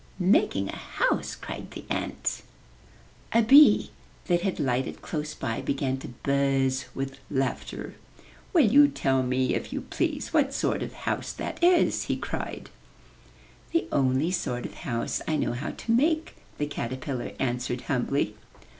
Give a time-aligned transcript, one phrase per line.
[0.19, 2.41] ''Making a house!'' cried the ant.
[3.33, 3.91] A bee
[4.25, 7.93] that had lighted close by began to buzz with laughter.
[8.51, 12.17] "Will you tell me, if you please, what sort of a house that is?" he
[12.17, 12.71] cried.
[13.73, 18.33] "The only sort of house I know how to make," the caterpillar answered humbly.